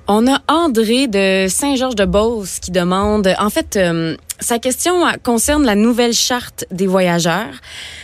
On 0.07 0.27
a 0.27 0.39
André 0.47 1.07
de 1.07 1.47
Saint-Georges-de-Beauce 1.49 2.59
qui 2.59 2.69
demande, 2.69 3.33
en 3.39 3.49
fait, 3.49 3.75
euh, 3.75 4.15
sa 4.39 4.59
question 4.59 4.93
concerne 5.23 5.65
la 5.65 5.73
nouvelle 5.73 6.13
charte 6.13 6.63
des 6.69 6.85
voyageurs. 6.85 7.55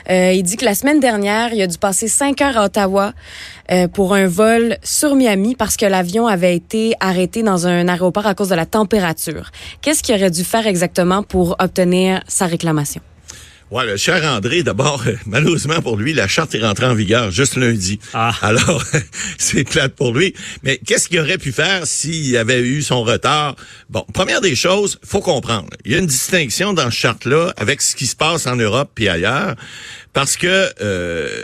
Euh, 0.09 0.31
il 0.33 0.41
dit 0.41 0.57
que 0.57 0.65
la 0.65 0.73
semaine 0.73 0.99
dernière, 0.99 1.53
il 1.53 1.61
a 1.61 1.67
dû 1.67 1.77
passer 1.77 2.07
cinq 2.07 2.41
heures 2.41 2.57
à 2.57 2.65
Ottawa 2.65 3.13
euh, 3.71 3.87
pour 3.87 4.15
un 4.15 4.25
vol 4.25 4.77
sur 4.83 5.13
Miami 5.13 5.55
parce 5.55 5.77
que 5.77 5.85
l'avion 5.85 6.25
avait 6.25 6.55
été 6.55 6.95
arrêté 6.99 7.43
dans 7.43 7.67
un 7.67 7.87
aéroport 7.87 8.25
à 8.25 8.33
cause 8.33 8.49
de 8.49 8.55
la 8.55 8.65
température. 8.65 9.51
Qu'est-ce 9.83 10.01
qu'il 10.01 10.15
aurait 10.15 10.31
dû 10.31 10.43
faire 10.43 10.65
exactement 10.65 11.21
pour 11.21 11.55
obtenir 11.59 12.23
sa 12.27 12.47
réclamation? 12.47 13.01
Ouais, 13.71 13.85
le 13.85 13.95
cher 13.95 14.21
André, 14.25 14.63
d'abord, 14.63 15.01
euh, 15.07 15.13
malheureusement 15.25 15.81
pour 15.81 15.95
lui, 15.95 16.11
la 16.11 16.27
charte 16.27 16.53
est 16.55 16.61
rentrée 16.61 16.87
en 16.87 16.93
vigueur 16.93 17.31
juste 17.31 17.55
lundi. 17.55 18.01
Ah. 18.13 18.35
Alors, 18.41 18.83
c'est 19.37 19.63
plate 19.63 19.95
pour 19.95 20.13
lui. 20.13 20.35
Mais 20.63 20.77
qu'est-ce 20.85 21.07
qu'il 21.07 21.21
aurait 21.21 21.37
pu 21.37 21.53
faire 21.53 21.87
s'il 21.87 22.35
avait 22.35 22.59
eu 22.59 22.81
son 22.81 23.01
retard? 23.03 23.55
Bon, 23.89 24.05
première 24.13 24.41
des 24.41 24.57
choses, 24.57 24.99
faut 25.05 25.21
comprendre. 25.21 25.69
Il 25.85 25.93
y 25.93 25.95
a 25.95 25.99
une 25.99 26.05
distinction 26.05 26.73
dans 26.73 26.91
cette 26.91 26.99
charte-là 26.99 27.53
avec 27.55 27.81
ce 27.81 27.95
qui 27.95 28.07
se 28.07 28.15
passe 28.17 28.45
en 28.45 28.57
Europe 28.57 28.91
puis 28.93 29.07
ailleurs. 29.07 29.55
Parce 30.13 30.35
que 30.35 30.69
euh, 30.81 31.43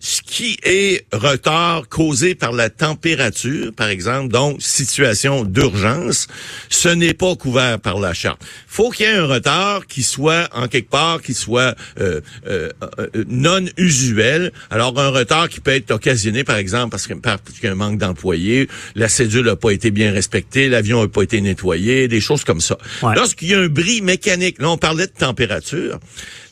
ce 0.00 0.22
qui 0.22 0.58
est 0.62 1.06
retard 1.12 1.88
causé 1.88 2.34
par 2.34 2.52
la 2.52 2.70
température, 2.70 3.72
par 3.72 3.88
exemple, 3.88 4.32
donc 4.32 4.60
situation 4.60 5.44
d'urgence, 5.44 6.26
ce 6.68 6.88
n'est 6.88 7.14
pas 7.14 7.34
couvert 7.36 7.78
par 7.80 7.98
la 7.98 8.12
charte. 8.12 8.40
Faut 8.66 8.90
qu'il 8.90 9.06
y 9.06 9.08
ait 9.08 9.12
un 9.12 9.26
retard 9.26 9.86
qui 9.86 10.02
soit 10.02 10.48
en 10.52 10.68
quelque 10.68 10.90
part, 10.90 11.22
qui 11.22 11.34
soit 11.34 11.74
euh, 11.98 12.20
euh, 12.46 12.70
euh, 12.98 13.24
non 13.28 13.64
usuel. 13.76 14.52
Alors 14.70 14.98
un 14.98 15.08
retard 15.08 15.48
qui 15.48 15.60
peut 15.60 15.72
être 15.72 15.90
occasionné, 15.90 16.44
par 16.44 16.56
exemple, 16.56 16.90
parce 16.90 17.06
que 17.06 17.14
par 17.14 17.38
parce 17.38 17.56
qu'il 17.56 17.64
y 17.64 17.68
a 17.68 17.72
un 17.72 17.76
manque 17.76 17.98
d'employés, 17.98 18.68
la 18.94 19.08
cédule 19.08 19.46
n'a 19.46 19.56
pas 19.56 19.70
été 19.70 19.90
bien 19.90 20.12
respectée, 20.12 20.68
l'avion 20.68 21.02
n'a 21.02 21.08
pas 21.08 21.22
été 21.22 21.40
nettoyé, 21.40 22.08
des 22.08 22.20
choses 22.20 22.44
comme 22.44 22.60
ça. 22.60 22.76
Ouais. 23.02 23.14
Lorsqu'il 23.14 23.48
y 23.48 23.54
a 23.54 23.60
un 23.60 23.68
bris 23.68 24.02
mécanique, 24.02 24.60
là 24.60 24.70
on 24.70 24.78
parlait 24.78 25.06
de 25.06 25.12
température, 25.12 25.98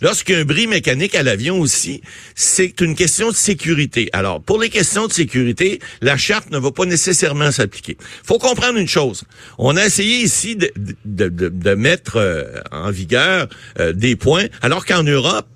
lorsqu'il 0.01 0.35
y 0.35 0.39
a 0.39 0.41
un 0.41 0.45
bris 0.45 0.67
mécanique 0.67 1.15
à 1.15 1.23
l'avion 1.23 1.61
aussi, 1.61 2.03
c'est 2.35 2.81
une 2.81 2.95
question 2.95 3.31
de 3.31 3.35
sécurité. 3.35 4.09
Alors, 4.13 4.41
pour 4.43 4.61
les 4.61 4.69
questions 4.69 5.07
de 5.07 5.13
sécurité, 5.13 5.81
la 6.01 6.17
charte 6.17 6.51
ne 6.51 6.59
va 6.59 6.71
pas 6.71 6.85
nécessairement 6.85 7.51
s'appliquer. 7.51 7.97
faut 8.23 8.39
comprendre 8.39 8.79
une 8.79 8.89
chose. 8.89 9.25
On 9.59 9.77
a 9.77 9.85
essayé 9.85 10.19
ici 10.19 10.57
de, 10.57 11.75
mettre 11.75 12.17
euh, 12.17 12.61
en 12.71 12.91
vigueur 12.91 13.49
euh, 13.79 13.93
des 13.93 14.17
points, 14.17 14.47
alors 14.63 14.85
qu'en 14.85 15.03
Europe, 15.03 15.47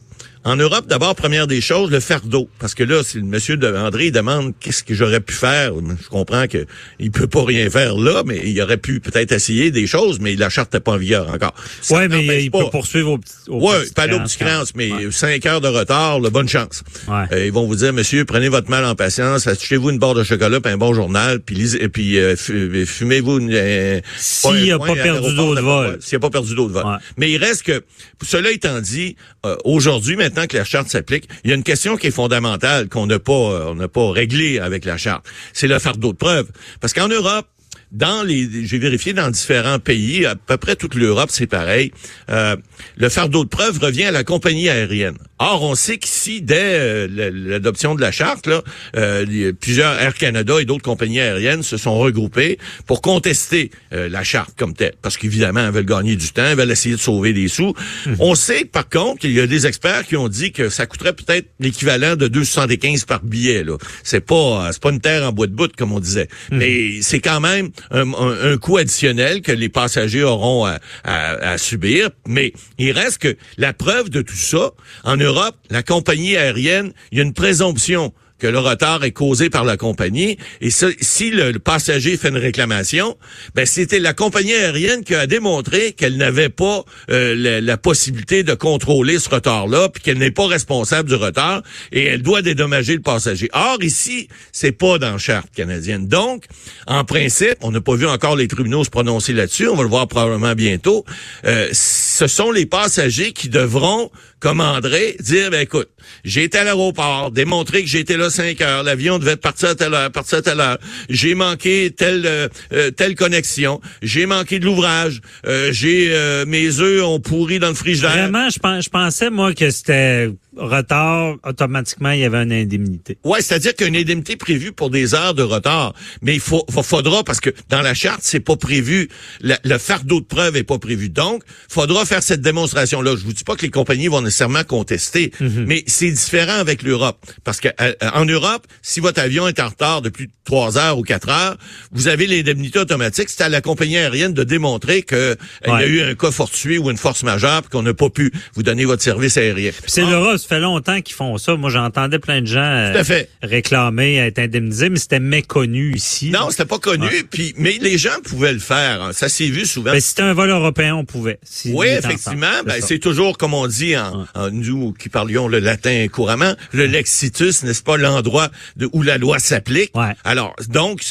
en 0.44 0.56
Europe, 0.56 0.86
d'abord, 0.86 1.14
première 1.14 1.46
des 1.46 1.60
choses, 1.60 1.90
le 1.90 2.00
fardeau. 2.00 2.48
Parce 2.58 2.74
que 2.74 2.84
là, 2.84 3.02
si 3.02 3.18
le 3.18 3.24
monsieur 3.24 3.56
de 3.56 3.66
André 3.74 4.10
demande 4.10 4.54
qu'est-ce 4.60 4.82
que 4.84 4.94
j'aurais 4.94 5.20
pu 5.20 5.34
faire, 5.34 5.72
je 5.74 6.08
comprends 6.08 6.46
que 6.46 6.64
il 6.98 7.10
peut 7.10 7.26
pas 7.26 7.44
rien 7.44 7.68
faire 7.70 7.96
là, 7.96 8.22
mais 8.24 8.40
il 8.44 8.60
aurait 8.62 8.76
pu 8.78 9.00
peut-être 9.00 9.32
essayer 9.32 9.70
des 9.70 9.86
choses, 9.86 10.20
mais 10.20 10.36
la 10.36 10.48
charte 10.48 10.72
n'est 10.74 10.80
pas 10.80 10.92
en 10.92 10.96
vigueur 10.96 11.28
encore. 11.28 11.54
Ouais, 11.90 12.08
mais 12.08 12.44
il 12.44 12.50
pas- 12.50 12.64
peut 12.64 12.70
poursuivre 12.70 13.12
au, 13.12 13.18
petit- 13.18 13.32
au 13.48 13.58
Ouais, 13.68 13.84
pas 13.94 14.06
créance, 14.08 14.74
mais 14.74 14.92
Ouais. 14.92 15.10
cinq 15.10 15.44
heures 15.46 15.60
de 15.60 15.68
retard, 15.68 16.20
la 16.20 16.30
bonne 16.30 16.48
chance. 16.48 16.82
Ouais. 17.08 17.24
Euh, 17.32 17.46
ils 17.46 17.52
vont 17.52 17.66
vous 17.66 17.76
dire, 17.76 17.92
monsieur, 17.92 18.24
prenez 18.24 18.48
votre 18.48 18.70
mal 18.70 18.84
en 18.84 18.94
patience, 18.94 19.46
achetez-vous 19.46 19.90
une 19.90 19.98
barre 19.98 20.14
de 20.14 20.22
chocolat, 20.24 20.60
puis 20.60 20.72
un 20.72 20.78
bon 20.78 20.94
journal, 20.94 21.40
puis 21.40 21.56
lisez, 21.56 21.82
et 21.82 21.88
puis 21.88 22.18
euh, 22.18 22.36
fu- 22.36 22.86
fumez-vous 22.86 23.38
une. 23.40 23.50
euh, 23.52 24.00
S'il 24.18 24.70
un 24.72 24.76
a 24.76 24.78
point 24.78 24.88
pas 24.94 25.02
perdu 25.02 25.34
d'eau 25.34 25.54
de 25.54 25.60
vol. 25.60 25.98
S'il 26.00 26.16
a 26.16 26.20
pas 26.20 26.30
perdu 26.30 26.54
d'eau 26.54 26.68
de 26.68 26.72
vol. 26.72 26.84
Mais 27.16 27.30
il 27.30 27.38
reste 27.38 27.62
que, 27.64 27.82
cela 28.22 28.50
étant 28.50 28.80
dit, 28.80 29.16
euh, 29.46 29.56
aujourd'hui, 29.64 30.16
maintenant 30.28 30.46
que 30.46 30.56
la 30.56 30.64
charte 30.64 30.88
s'applique, 30.88 31.28
il 31.44 31.50
y 31.50 31.52
a 31.52 31.56
une 31.56 31.62
question 31.62 31.96
qui 31.96 32.08
est 32.08 32.10
fondamentale 32.12 32.88
qu'on 32.88 33.06
n'a 33.06 33.18
pas, 33.18 33.32
euh, 33.32 33.64
on 33.68 33.74
n'a 33.74 33.88
pas 33.88 34.10
réglée 34.12 34.58
avec 34.58 34.84
la 34.84 34.96
charte. 34.96 35.26
C'est 35.52 35.68
le 35.68 35.78
fardeau 35.78 36.12
de 36.12 36.18
preuve. 36.18 36.48
Parce 36.80 36.92
qu'en 36.92 37.08
Europe, 37.08 37.46
dans 37.92 38.22
les, 38.22 38.66
j'ai 38.66 38.78
vérifié 38.78 39.14
dans 39.14 39.30
différents 39.30 39.78
pays, 39.78 40.26
à 40.26 40.34
peu 40.34 40.58
près 40.58 40.76
toute 40.76 40.94
l'Europe, 40.94 41.30
c'est 41.32 41.46
pareil. 41.46 41.92
euh, 42.30 42.56
le 42.96 43.08
fardeau 43.08 43.44
de 43.44 43.48
preuve 43.48 43.78
revient 43.78 44.04
à 44.04 44.10
la 44.10 44.24
compagnie 44.24 44.68
aérienne. 44.68 45.16
Or, 45.40 45.62
on 45.62 45.74
sait 45.76 45.98
qu'ici, 45.98 46.42
dès 46.42 46.56
euh, 46.60 47.30
l'adoption 47.32 47.94
de 47.94 48.00
la 48.00 48.10
charte, 48.10 48.48
là, 48.48 48.62
euh, 48.96 49.52
plusieurs 49.52 50.00
Air 50.00 50.14
Canada 50.14 50.60
et 50.60 50.64
d'autres 50.64 50.82
compagnies 50.82 51.20
aériennes 51.20 51.62
se 51.62 51.76
sont 51.76 51.96
regroupées 51.96 52.58
pour 52.86 53.02
contester 53.02 53.70
euh, 53.92 54.08
la 54.08 54.24
charte 54.24 54.50
comme 54.58 54.74
telle. 54.74 54.94
Parce 55.00 55.16
qu'évidemment, 55.16 55.60
elles 55.60 55.72
veulent 55.72 55.84
gagner 55.84 56.16
du 56.16 56.30
temps, 56.30 56.44
elles 56.44 56.56
veulent 56.56 56.70
essayer 56.70 56.96
de 56.96 57.00
sauver 57.00 57.32
des 57.32 57.46
sous. 57.46 57.72
Mhm. 58.06 58.16
On 58.18 58.34
sait, 58.34 58.64
par 58.64 58.88
contre, 58.88 59.20
qu'il 59.20 59.32
y 59.32 59.40
a 59.40 59.46
des 59.46 59.66
experts 59.66 60.06
qui 60.06 60.16
ont 60.16 60.28
dit 60.28 60.50
que 60.50 60.68
ça 60.70 60.86
coûterait 60.86 61.12
peut-être 61.12 61.46
l'équivalent 61.60 62.16
de 62.16 62.26
2,75 62.26 63.06
par 63.06 63.22
billet. 63.22 63.62
Là. 63.62 63.76
C'est 64.02 64.20
pas, 64.24 64.70
c'est 64.72 64.82
pas 64.82 64.90
une 64.90 65.00
terre 65.00 65.22
en 65.22 65.32
bois 65.32 65.46
de 65.46 65.54
bout, 65.54 65.70
comme 65.76 65.92
on 65.92 66.00
disait. 66.00 66.28
Mhm. 66.50 66.58
Mais 66.58 67.02
c'est 67.02 67.20
quand 67.20 67.40
même 67.40 67.70
un, 67.92 68.12
un, 68.12 68.56
coût 68.58 68.78
additionnel 68.78 69.42
que 69.42 69.52
les 69.52 69.68
passagers 69.68 70.24
auront 70.24 70.64
à, 70.64 70.80
à, 71.04 71.52
à 71.52 71.58
subir. 71.58 72.10
Mais 72.26 72.52
il 72.78 72.90
reste 72.90 73.18
que 73.18 73.36
la 73.56 73.72
preuve 73.72 74.10
de 74.10 74.20
tout 74.20 74.34
ça, 74.34 74.72
en 75.04 75.16
Europe, 75.16 75.27
la 75.70 75.82
compagnie 75.82 76.36
aérienne, 76.36 76.92
il 77.12 77.18
y 77.18 77.20
a 77.20 77.24
une 77.24 77.34
présomption 77.34 78.12
que 78.38 78.46
le 78.46 78.58
retard 78.58 79.04
est 79.04 79.10
causé 79.10 79.50
par 79.50 79.64
la 79.64 79.76
compagnie. 79.76 80.38
Et 80.60 80.70
si 80.70 81.30
le, 81.30 81.58
passager 81.58 82.16
fait 82.16 82.28
une 82.28 82.36
réclamation, 82.36 83.16
ben 83.54 83.66
c'était 83.66 83.98
la 83.98 84.14
compagnie 84.14 84.54
aérienne 84.54 85.02
qui 85.02 85.14
a 85.14 85.26
démontré 85.26 85.92
qu'elle 85.92 86.16
n'avait 86.16 86.48
pas 86.48 86.84
euh, 87.10 87.60
la, 87.60 87.76
possibilité 87.76 88.42
de 88.42 88.54
contrôler 88.54 89.18
ce 89.18 89.28
retard-là, 89.28 89.88
puis 89.88 90.02
qu'elle 90.02 90.18
n'est 90.18 90.30
pas 90.30 90.46
responsable 90.46 91.08
du 91.08 91.14
retard, 91.14 91.62
et 91.92 92.04
elle 92.04 92.22
doit 92.22 92.42
dédommager 92.42 92.94
le 92.94 93.02
passager. 93.02 93.48
Or 93.52 93.78
ici, 93.82 94.28
c'est 94.52 94.72
pas 94.72 94.98
dans 94.98 95.12
la 95.12 95.18
charte 95.18 95.48
canadienne. 95.54 96.06
Donc, 96.06 96.44
en 96.86 97.04
principe, 97.04 97.56
on 97.62 97.70
n'a 97.70 97.80
pas 97.80 97.94
vu 97.94 98.06
encore 98.06 98.36
les 98.36 98.48
tribunaux 98.48 98.84
se 98.84 98.90
prononcer 98.90 99.32
là-dessus. 99.32 99.68
On 99.68 99.76
va 99.76 99.82
le 99.84 99.88
voir 99.88 100.06
probablement 100.08 100.54
bientôt. 100.54 101.04
Euh, 101.44 101.68
ce 101.72 102.26
sont 102.26 102.50
les 102.50 102.66
passagers 102.66 103.32
qui 103.32 103.48
devront, 103.48 104.10
comme 104.40 104.60
André, 104.60 105.16
dire, 105.20 105.50
ben 105.50 105.62
écoute, 105.62 105.88
j'ai 106.24 106.44
été 106.44 106.58
à 106.58 106.64
l'aéroport, 106.64 107.30
démontrer 107.30 107.84
que 107.84 107.96
été 107.96 108.16
là 108.16 108.30
5 108.30 108.60
heures, 108.60 108.82
l'avion 108.82 109.18
devait 109.18 109.36
partir 109.36 109.70
à 109.70 109.74
telle 109.74 109.94
heure, 109.94 110.10
partir 110.12 110.38
à 110.38 110.42
telle 110.42 110.60
heure, 110.60 110.78
j'ai 111.08 111.34
manqué 111.34 111.92
telle 111.96 112.24
euh, 112.24 112.48
euh, 112.72 112.90
telle 112.90 113.14
connexion, 113.14 113.80
j'ai 114.02 114.26
manqué 114.26 114.58
de 114.58 114.64
l'ouvrage, 114.64 115.20
euh, 115.46 115.72
j'ai 115.72 116.08
mes 116.46 116.80
œufs 116.80 117.02
ont 117.02 117.20
pourri 117.20 117.58
dans 117.58 117.68
le 117.68 117.74
frigidaire. 117.74 118.12
Vraiment, 118.12 118.48
je 118.48 118.88
pensais 118.88 119.30
moi 119.30 119.54
que 119.54 119.70
c'était 119.70 120.30
retard, 120.58 121.36
automatiquement, 121.44 122.10
il 122.10 122.20
y 122.20 122.24
avait 122.24 122.42
une 122.42 122.52
indemnité. 122.52 123.18
Ouais, 123.24 123.40
c'est-à-dire 123.40 123.74
qu'il 123.74 123.86
y 123.86 123.86
a 123.86 123.88
une 123.88 123.96
indemnité 123.96 124.36
prévue 124.36 124.72
pour 124.72 124.90
des 124.90 125.14
heures 125.14 125.34
de 125.34 125.42
retard. 125.42 125.94
Mais 126.22 126.34
il 126.34 126.40
faut, 126.40 126.64
faudra, 126.82 127.24
parce 127.24 127.40
que 127.40 127.50
dans 127.68 127.82
la 127.82 127.94
charte, 127.94 128.20
c'est 128.22 128.40
pas 128.40 128.56
prévu, 128.56 129.08
le 129.40 129.78
fardeau 129.78 130.20
de 130.20 130.26
preuve 130.26 130.56
est 130.56 130.64
pas 130.64 130.78
prévu. 130.78 131.08
Donc, 131.08 131.42
faudra 131.68 132.04
faire 132.04 132.22
cette 132.22 132.40
démonstration-là. 132.40 133.14
Je 133.16 133.24
vous 133.24 133.32
dis 133.32 133.44
pas 133.44 133.56
que 133.56 133.62
les 133.62 133.70
compagnies 133.70 134.08
vont 134.08 134.22
nécessairement 134.22 134.64
contester, 134.64 135.32
mhm. 135.40 135.64
mais 135.66 135.84
c'est 135.86 136.10
différent 136.10 136.58
avec 136.58 136.82
l'Europe. 136.82 137.24
Parce 137.44 137.60
que 137.60 137.68
euh, 137.80 137.92
en 138.12 138.24
Europe, 138.24 138.66
si 138.82 139.00
votre 139.00 139.20
avion 139.20 139.48
est 139.48 139.60
en 139.60 139.68
retard 139.68 140.02
de 140.02 140.08
plus 140.08 140.26
de 140.26 140.32
trois 140.44 140.78
heures 140.78 140.98
ou 140.98 141.02
quatre 141.02 141.28
heures, 141.28 141.56
vous 141.92 142.08
avez 142.08 142.26
l'indemnité 142.26 142.78
automatique. 142.78 143.28
C'est 143.28 143.42
à 143.42 143.48
la 143.48 143.60
compagnie 143.60 143.96
aérienne 143.96 144.32
de 144.32 144.44
démontrer 144.44 145.02
qu'il 145.02 145.16
euh, 145.16 145.36
y 145.66 145.70
a 145.70 145.86
eu 145.86 146.00
un 146.02 146.14
cas 146.14 146.30
fortuit 146.30 146.78
ou 146.78 146.90
une 146.90 146.96
force 146.96 147.22
majeure, 147.22 147.68
qu'on 147.70 147.82
n'a 147.82 147.94
pas 147.94 148.10
pu 148.10 148.32
vous 148.54 148.62
donner 148.62 148.84
votre 148.84 149.02
service 149.02 149.36
aérien. 149.36 149.72
C'est 149.86 150.04
l'Europe 150.04 150.38
fait 150.48 150.60
longtemps 150.60 151.00
qu'ils 151.00 151.14
font 151.14 151.36
ça. 151.38 151.56
Moi, 151.56 151.70
j'entendais 151.70 152.18
plein 152.18 152.40
de 152.40 152.46
gens 152.46 152.60
euh, 152.60 153.02
réclamer 153.42 154.16
être 154.16 154.38
indemnisés, 154.38 154.88
mais 154.88 154.98
c'était 154.98 155.20
méconnu 155.20 155.94
ici. 155.94 156.30
Non, 156.30 156.50
c'était 156.50 156.64
pas 156.64 156.78
connu. 156.78 157.06
Puis, 157.30 157.54
mais 157.56 157.78
les 157.80 157.98
gens 157.98 158.18
pouvaient 158.24 158.52
le 158.52 158.58
faire. 158.58 159.02
Hein. 159.02 159.12
Ça 159.12 159.28
s'est 159.28 159.48
vu 159.48 159.66
souvent. 159.66 159.92
Mais 159.92 160.00
si 160.00 160.08
c'était 160.08 160.22
un 160.22 160.32
vol 160.32 160.50
européen, 160.50 160.94
on 160.94 161.04
pouvait. 161.04 161.38
oui, 161.66 161.88
effectivement. 161.88 162.46
Ben, 162.64 162.80
c'est 162.80 162.98
toujours 162.98 163.38
comme 163.38 163.54
on 163.54 163.66
dit 163.66 163.96
en, 163.96 164.26
nous 164.50 164.92
qui 164.92 165.08
parlions 165.08 165.48
le 165.48 165.58
latin 165.58 166.06
couramment, 166.08 166.54
le 166.72 166.86
lexitus, 166.86 167.62
n'est-ce 167.62 167.82
pas, 167.82 167.96
l'endroit 167.96 168.48
où 168.92 169.02
la 169.02 169.18
loi 169.18 169.38
s'applique? 169.38 169.92
Alors, 170.24 170.54
donc, 170.68 171.02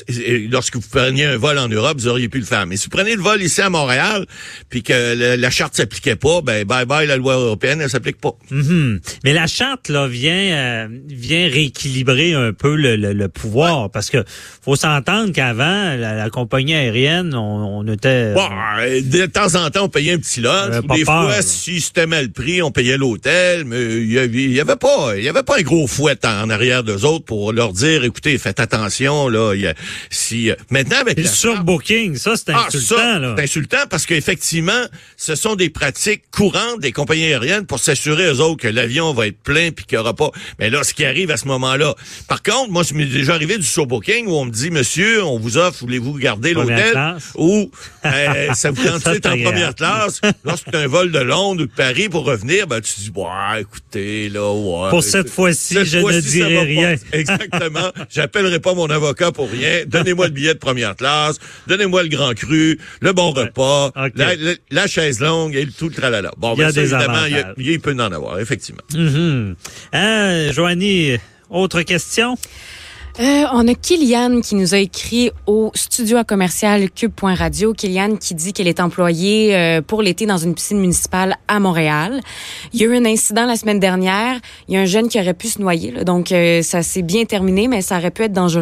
lorsque 0.50 0.76
vous 0.76 0.90
preniez 0.90 1.26
un 1.26 1.38
vol 1.38 1.58
en 1.58 1.68
Europe, 1.68 1.98
vous 2.00 2.08
auriez 2.08 2.30
pu 2.30 2.40
le 2.40 2.46
faire. 2.46 2.66
Mais 2.66 2.78
si 2.78 2.86
vous 2.86 2.98
prenez 2.98 3.16
le 3.16 3.22
vol 3.22 3.42
ici 3.42 3.62
à 3.62 3.70
Montréal, 3.70 4.26
puis 4.70 4.84
que 4.84 5.36
la, 5.36 5.50
charte 5.50 5.76
s'appliquait 5.76 6.16
pas, 6.16 6.42
ben 6.42 6.66
bye 6.66 6.86
bye 6.86 7.08
la 7.08 7.18
loi 7.18 7.36
européenne, 7.36 7.82
elle 7.82 7.90
s'applique 7.90 8.20
pas. 8.20 8.36
Mm-hmm. 8.52 9.00
Mais 9.28 9.34
la 9.34 9.46
charte 9.46 9.90
là 9.90 10.08
vient 10.08 10.32
euh, 10.32 10.88
vient 11.06 11.50
rééquilibrer 11.50 12.34
un 12.34 12.54
peu 12.54 12.78
le, 12.78 12.96
le, 12.96 13.28
pouvoir 13.28 13.90
parce 13.90 14.10
que 14.10 14.24
faut 14.64 14.78
s'entendre 14.78 15.34
qu'avant 15.34 15.98
la, 15.98 16.30
compagnie 16.30 16.74
aérienne 16.74 17.36
on, 17.36 17.80
on 17.80 17.88
était 17.92 18.34
bon, 18.34 18.48
euh, 18.80 19.02
de 19.02 19.26
temps 19.26 19.56
en 19.56 19.70
temps 19.70 19.84
on 19.84 19.90
payait 19.90 20.14
un 20.14 20.18
petit 20.18 20.40
lot. 20.40 20.70
Des 20.96 21.04
fois 21.04 21.42
si 21.42 21.82
c'était 21.82 22.06
mal 22.06 22.30
pris 22.30 22.62
on 22.62 22.72
payait 22.72 22.96
l'hôtel 22.96 23.66
mais 23.66 23.98
il 23.98 24.14
y 24.14 24.18
avait, 24.18 24.44
y 24.44 24.62
avait 24.62 24.78
pas 24.78 25.18
il 25.18 25.26
y 25.26 25.28
avait 25.28 25.44
pas 25.44 25.60
un 25.60 25.62
gros 25.62 25.88
fouet 25.88 26.26
en, 26.26 26.50
arrière 26.50 26.86
d'eux 26.86 27.04
autres 27.04 27.26
pour 27.26 27.52
leur 27.52 27.74
dire 27.74 28.06
écoutez 28.06 28.38
faites 28.38 28.62
attention 28.62 29.28
là 29.28 29.56
y 29.56 29.68
a, 29.68 29.74
si 30.10 30.52
euh, 30.52 30.56
maintenant 30.70 31.02
avec 31.02 31.18
le 31.18 31.26
surbooking 31.26 32.16
ça 32.16 32.36
c'est 32.38 32.54
ah, 32.54 32.68
insultant 32.68 33.20
là. 33.20 33.34
C'est 33.36 33.44
insultant 33.44 33.88
parce 33.90 34.06
qu'effectivement 34.06 34.86
ce 35.18 35.36
sont 35.36 35.56
des 35.56 35.70
pratiques 35.70 36.24
courantes 36.32 36.80
des 36.80 36.94
compagnies 36.94 37.26
aériennes 37.26 37.66
pour 37.66 37.80
s'assurer 37.80 38.28
eux 38.28 38.40
autres 38.40 38.62
que 38.62 38.70
l'avion 38.70 39.07
va 39.14 39.28
être 39.28 39.40
plein 39.40 39.72
puis 39.72 39.86
qu'il 39.86 39.98
y 39.98 40.00
aura 40.00 40.14
pas. 40.14 40.32
Mais 40.60 40.70
là, 40.70 40.84
ce 40.84 40.94
qui 40.94 41.06
arrive 41.06 41.32
à 41.32 41.38
ce 41.38 41.48
moment-là. 41.48 41.96
Par 42.28 42.44
contre, 42.44 42.72
moi, 42.72 42.84
je 42.84 42.94
m'est 42.94 43.06
déjà 43.06 43.34
arrivé 43.34 43.58
du 43.58 43.64
surbooking 43.66 44.28
où 44.28 44.34
on 44.34 44.46
me 44.46 44.52
dit, 44.52 44.72
monsieur, 44.72 45.24
on 45.24 45.40
vous 45.40 45.58
offre, 45.58 45.80
voulez-vous 45.82 46.14
garder 46.14 46.54
l'hôtel? 46.54 47.18
ou 47.36 47.72
euh, 48.06 48.54
ça 48.54 48.72
vous 48.72 48.84
tente 49.04 49.26
en 49.26 49.38
première 49.38 49.76
classe. 49.76 50.22
Lorsque 50.44 50.72
tu 50.72 50.78
un 50.78 50.88
vol 50.88 51.12
de 51.12 51.20
Londres 51.20 51.64
ou 51.64 51.66
de 51.68 51.72
Paris 51.72 52.10
pour 52.10 52.26
revenir, 52.26 52.68
ben 52.68 52.82
tu 52.82 52.94
dis, 53.00 53.12
ouais, 53.16 53.62
écoutez, 53.62 54.30
là, 54.30 54.52
ouais. 54.52 54.90
Pour 54.90 55.04
cette 55.04 55.30
fois-ci, 55.30 55.86
je 55.86 55.98
ne 55.98 56.20
dirai 56.20 56.64
rien. 56.64 56.96
Exactement. 57.12 57.92
J'appellerai 58.10 58.60
pas 58.60 58.74
mon 58.74 58.90
avocat 58.90 59.32
pour 59.32 59.50
rien. 59.50 59.84
Donnez-moi 59.88 60.28
le 60.28 60.34
billet 60.34 60.54
de 60.54 60.60
première 60.60 60.96
classe, 60.96 61.38
donnez-moi 61.68 62.04
le 62.04 62.10
grand 62.10 62.34
cru, 62.34 62.80
le 63.02 63.14
bon 63.14 63.32
repas, 63.32 63.92
la, 64.72 64.88
chaise 64.88 65.20
longue 65.20 65.56
et 65.56 65.68
tout 65.68 65.90
le 65.90 65.96
tralala. 65.96 66.32
Bon, 66.38 66.54
il 66.56 66.60
y 66.60 66.64
a 66.64 66.68
ben, 66.68 66.74
des 66.74 66.80
évidemment, 66.82 67.54
il, 67.58 67.80
peut 67.80 67.94
en 67.94 68.12
avoir, 68.12 68.40
effectivement. 68.40 68.82
Mm-hmm. 68.98 69.56
Hein, 69.94 70.52
Joanie, 70.52 71.18
autre 71.50 71.84
question? 71.84 72.36
Euh, 73.20 73.46
on 73.52 73.68
a 73.68 73.74
Kylian 73.74 74.42
qui 74.42 74.54
nous 74.54 74.76
a 74.76 74.78
écrit 74.78 75.32
au 75.48 75.72
studio 75.74 76.18
à 76.18 76.24
commercial 76.24 76.92
cube.radio. 76.92 77.74
Kylian 77.74 78.16
qui 78.18 78.36
dit 78.36 78.54
qu'elle 78.54 78.68
est 78.68 78.80
employée 78.80 79.56
euh, 79.56 79.82
pour 79.82 80.04
l'été 80.04 80.28
dans 80.28 80.38
une 80.38 80.54
piscine 80.54 80.80
municipale 80.80 81.36
à 81.48 81.60
Montréal. 81.60 82.22
Il 82.74 82.80
y 82.80 82.84
a 82.84 82.88
eu 82.88 82.96
un 82.96 83.06
incident 83.06 83.48
la 83.48 83.56
semaine 83.56 83.80
dernière. 83.80 84.40
Il 84.68 84.76
y 84.76 84.78
a 84.78 84.82
un 84.82 84.86
jeune 84.86 85.10
qui 85.10 85.20
aurait 85.20 85.34
pu 85.34 85.48
se 85.48 85.60
noyer. 85.60 86.04
donc, 86.06 86.32
euh, 86.32 86.62
ça 86.62 86.84
s'est 86.84 87.02
bien 87.02 87.26
terminé, 87.26 87.68
mais 87.68 87.82
ça 87.82 87.98
aurait 87.98 88.12
pu 88.12 88.22
être 88.22 88.34
dangereux. 88.34 88.56